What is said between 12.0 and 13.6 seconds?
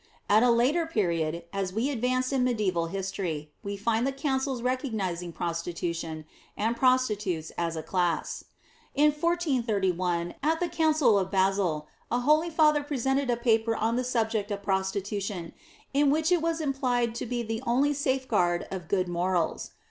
a holy father presented a